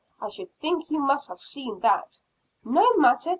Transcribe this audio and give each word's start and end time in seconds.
I 0.19 0.29
should 0.29 0.51
think 0.57 0.89
you 0.89 0.97
must 0.97 1.27
have 1.27 1.39
seen 1.39 1.81
that." 1.81 2.21
"No 2.63 2.91
matter. 2.95 3.29